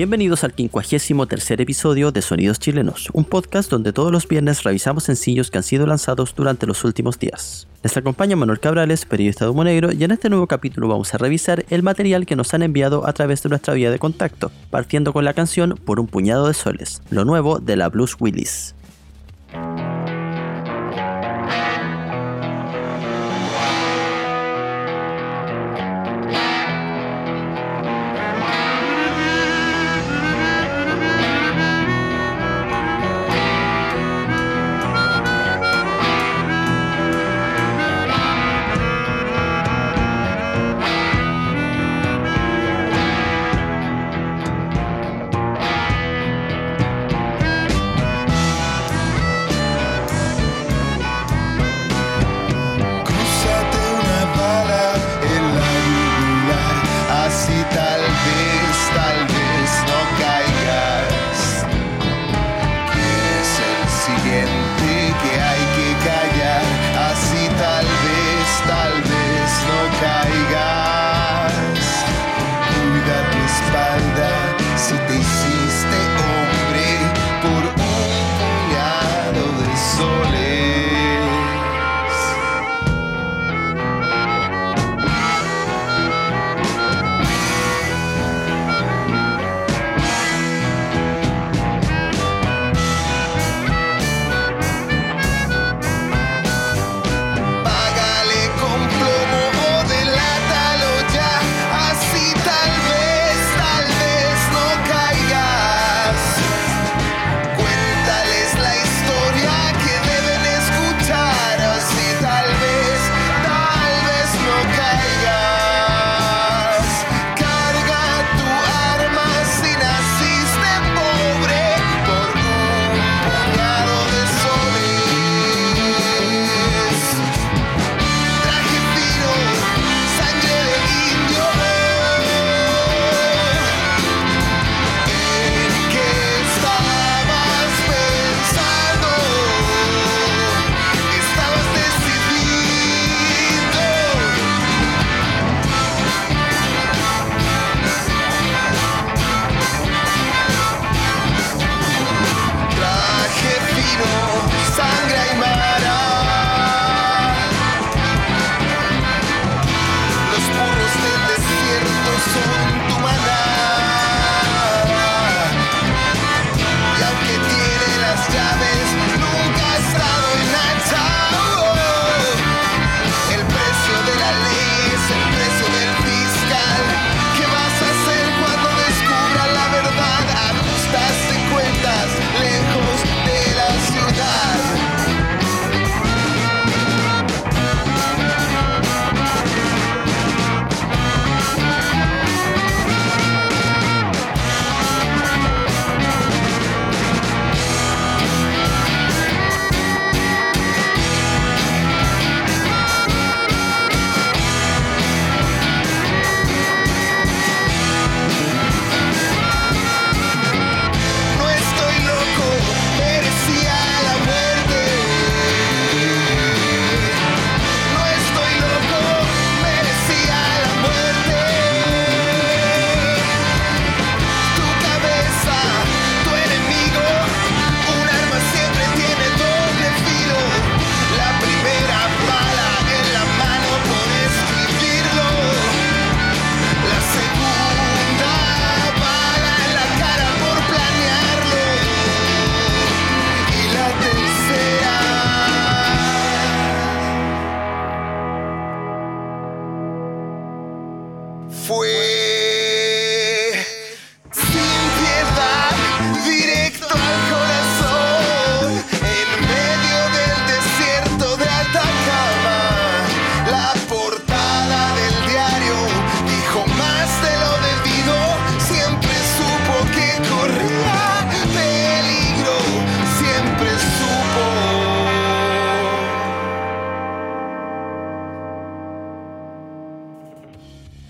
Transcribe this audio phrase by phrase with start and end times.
[0.00, 5.50] Bienvenidos al 53 episodio de Sonidos Chilenos, un podcast donde todos los viernes revisamos sencillos
[5.50, 7.68] que han sido lanzados durante los últimos días.
[7.82, 11.18] Les acompaña Manuel Cabrales, periodista de Humo Negro, y en este nuevo capítulo vamos a
[11.18, 15.12] revisar el material que nos han enviado a través de nuestra vía de contacto, partiendo
[15.12, 18.74] con la canción Por un puñado de soles, lo nuevo de la Blues Willis.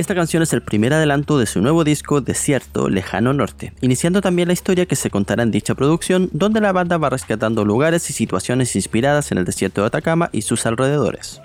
[0.00, 4.48] Esta canción es el primer adelanto de su nuevo disco Desierto, Lejano Norte, iniciando también
[4.48, 8.14] la historia que se contará en dicha producción, donde la banda va rescatando lugares y
[8.14, 11.42] situaciones inspiradas en el desierto de Atacama y sus alrededores.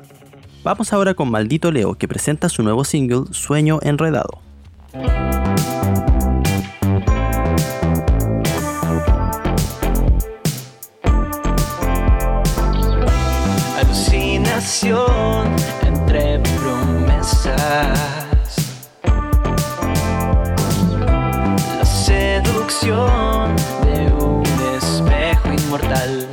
[0.64, 4.40] Vamos ahora con Maldito Leo, que presenta su nuevo single, Sueño Enredado.
[13.82, 15.54] Alucinación
[15.84, 18.15] entre promesas
[22.86, 24.44] de un
[24.78, 26.28] espejo inmortal.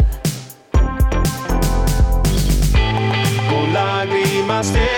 [3.48, 4.91] Con lágrimas de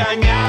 [0.00, 0.39] engañar.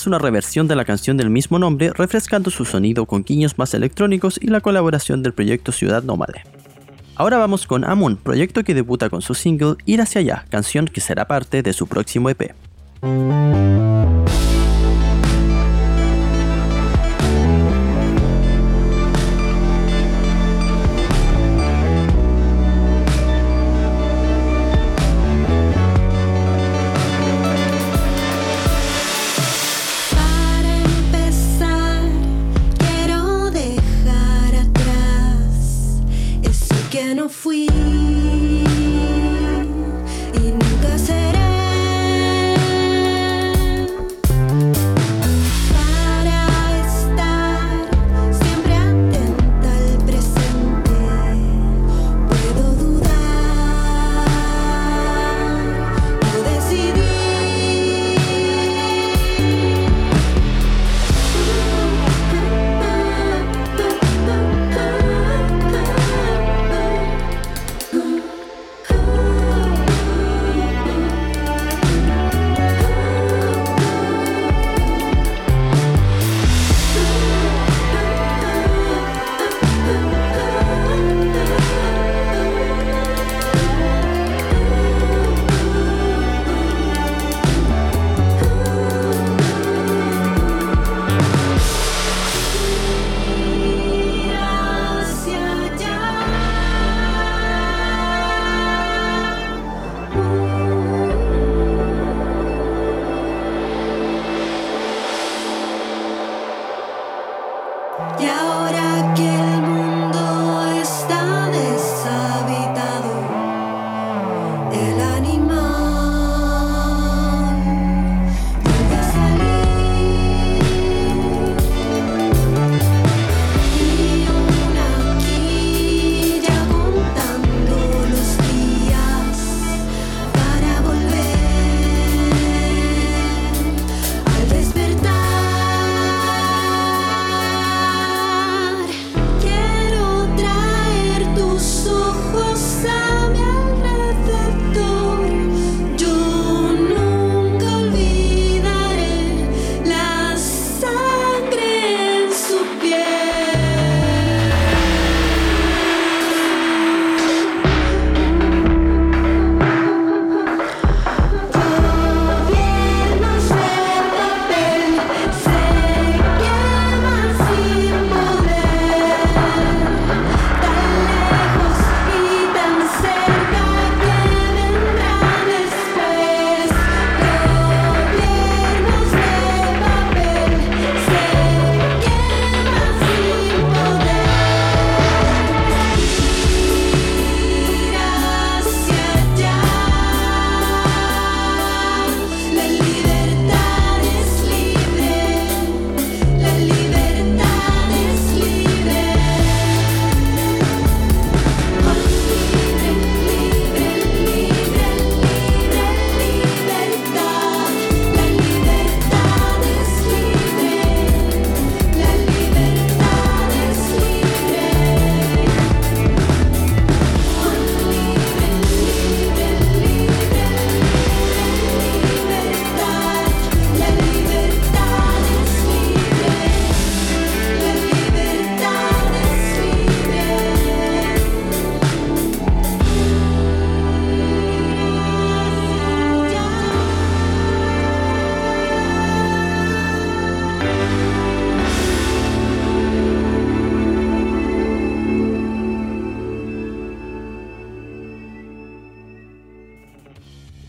[0.00, 3.74] es una reversión de la canción del mismo nombre, refrescando su sonido con guiños más
[3.74, 6.42] electrónicos y la colaboración del proyecto Ciudad Nómade.
[7.16, 11.02] Ahora vamos con Amun, proyecto que debuta con su single Ir hacia allá, canción que
[11.02, 12.54] será parte de su próximo EP.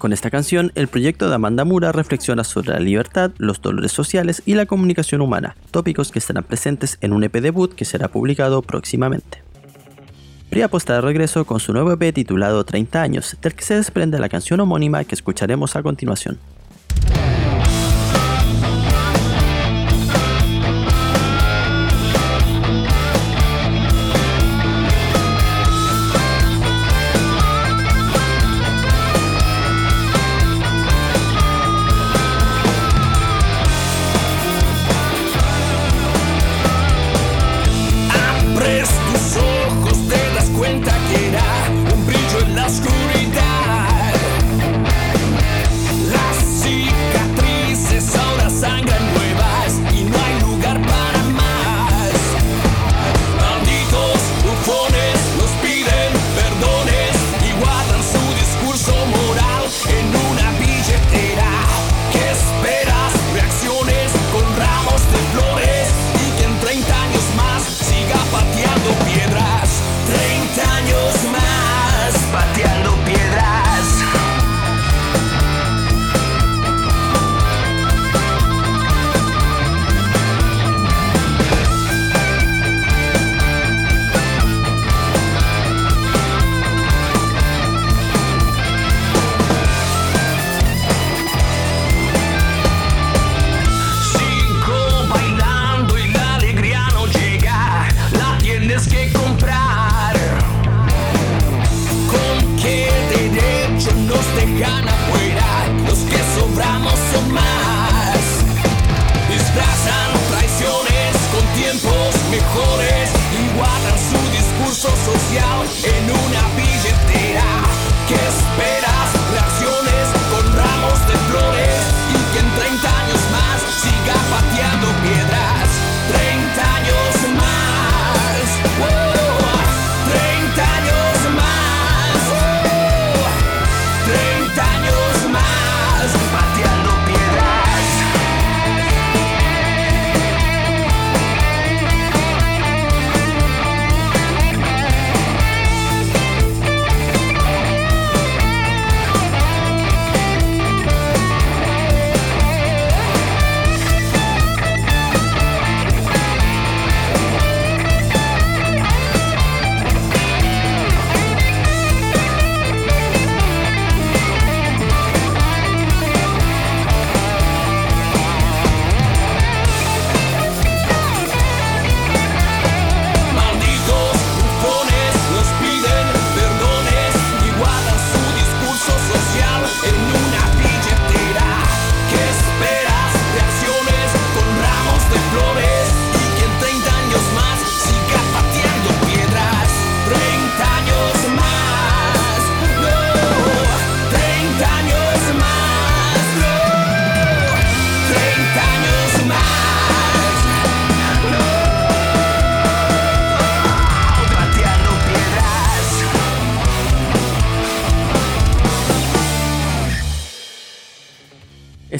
[0.02, 4.42] Con esta canción, el proyecto de Amanda Mura reflexiona sobre la libertad, los dolores sociales
[4.48, 8.64] y la comunicación humana, tópicos que estarán presentes en un EP debut que será publicado
[8.64, 9.44] próximamente.
[10.50, 14.18] Priapo está de regreso con su nuevo EP titulado 30 años, del que se desprende
[14.18, 16.40] la canción homónima que escucharemos a continuación.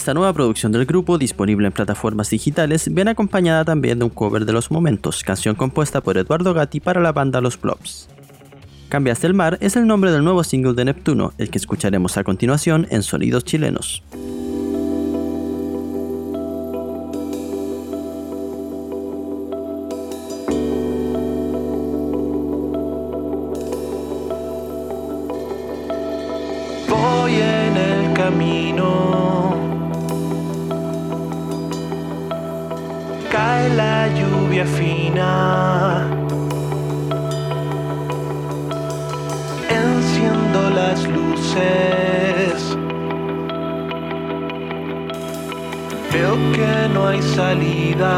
[0.02, 4.46] Esta nueva producción del grupo, disponible en plataformas digitales, viene acompañada también de un cover
[4.46, 8.10] de Los Momentos, canción compuesta por Eduardo Gatti para la banda Los Blobs.
[8.90, 12.24] Cambias del Mar es el nombre del nuevo single de Neptuno, el que escucharemos a
[12.24, 14.02] continuación en Sonidos Chilenos.
[34.66, 36.08] Fina.
[39.70, 42.78] Enciendo las luces.
[46.12, 48.16] Veo que no hay salida.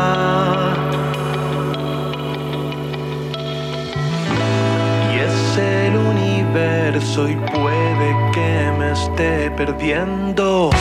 [5.11, 10.71] Y es el universo y puede que me esté perdiendo.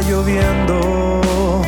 [0.00, 1.60] Lloviendo.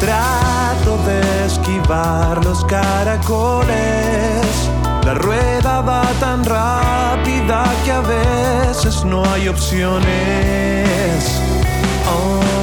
[0.00, 3.70] Trato de esquivar los caracoles.
[5.04, 10.04] La rueda va tan rápida que a veces no hay opciones.
[12.08, 12.53] Oh.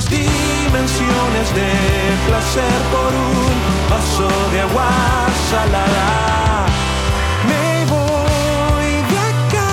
[0.00, 1.72] Inmensas dimensiones de
[2.26, 4.90] placer por un vaso de agua
[5.50, 6.66] salada.
[7.48, 9.72] Me voy de acá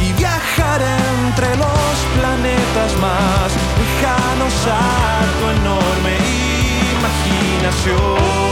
[0.00, 6.16] y viajaré entre los planetas más lejanos a tu enorme
[6.98, 8.47] imaginación.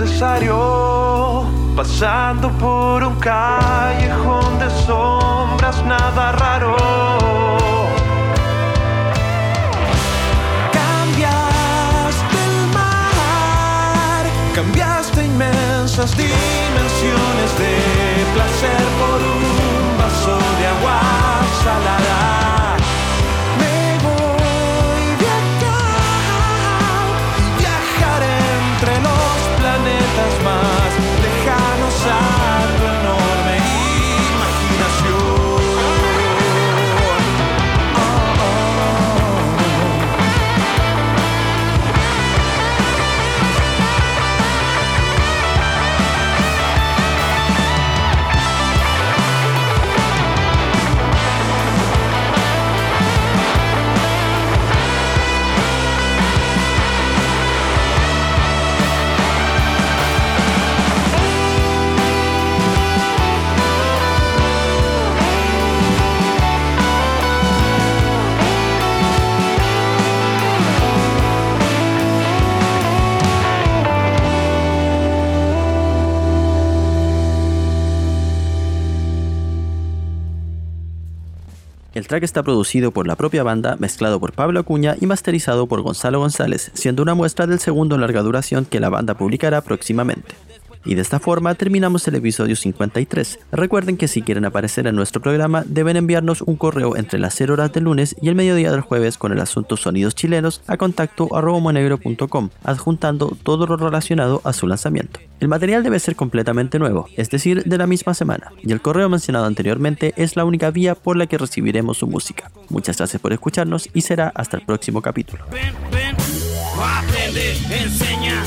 [0.00, 1.46] Necesario.
[1.74, 6.76] Pasando por un callejón de sombras, nada raro.
[10.72, 17.74] Cambiaste el mar, cambiaste inmensas dimensiones de
[18.34, 21.00] placer por un vaso de agua
[21.62, 22.47] salada.
[81.98, 85.82] El track está producido por la propia banda, mezclado por Pablo Acuña y masterizado por
[85.82, 90.32] Gonzalo González, siendo una muestra del segundo en larga duración que la banda publicará próximamente.
[90.88, 93.40] Y de esta forma terminamos el episodio 53.
[93.52, 97.52] Recuerden que si quieren aparecer en nuestro programa deben enviarnos un correo entre las 0
[97.52, 101.28] horas del lunes y el mediodía del jueves con el asunto sonidos chilenos a contacto
[101.28, 105.20] monegro.com, adjuntando todo lo relacionado a su lanzamiento.
[105.40, 109.10] El material debe ser completamente nuevo, es decir, de la misma semana, y el correo
[109.10, 112.50] mencionado anteriormente es la única vía por la que recibiremos su música.
[112.70, 115.44] Muchas gracias por escucharnos y será hasta el próximo capítulo.
[115.52, 116.16] Ven, ven,
[117.70, 118.42] enseña,